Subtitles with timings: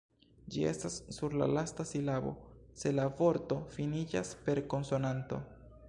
[0.53, 2.31] Ĝi estas sur la lasta silabo,
[2.85, 5.45] se la vorto finiĝas per konsonanto.